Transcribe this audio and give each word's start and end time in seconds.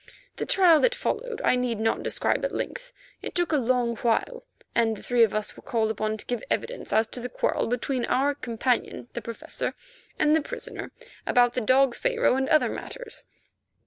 The 0.37 0.47
trial 0.47 0.79
that 0.79 0.95
followed 0.95 1.43
I 1.45 1.55
need 1.55 1.79
not 1.79 2.01
describe 2.01 2.43
at 2.43 2.51
length. 2.55 2.91
It 3.21 3.35
took 3.35 3.51
a 3.51 3.57
long 3.57 3.95
while, 3.97 4.43
and 4.73 4.97
the 4.97 5.03
three 5.03 5.21
of 5.21 5.35
us 5.35 5.55
were 5.55 5.61
called 5.61 5.91
upon 5.91 6.17
to 6.17 6.25
give 6.25 6.41
evidence 6.49 6.91
as 6.91 7.05
to 7.09 7.19
the 7.19 7.29
quarrel 7.29 7.67
between 7.67 8.05
our 8.05 8.33
companion, 8.33 9.09
the 9.13 9.21
Professor, 9.21 9.75
and 10.17 10.35
the 10.35 10.41
prisoner 10.41 10.91
about 11.27 11.53
the 11.53 11.61
dog 11.61 11.93
Pharaoh 11.93 12.35
and 12.35 12.49
other 12.49 12.69
matters. 12.69 13.25